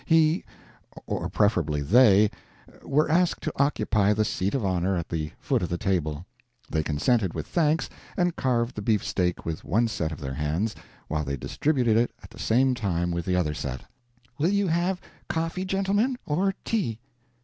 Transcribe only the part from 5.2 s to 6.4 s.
foot of the table.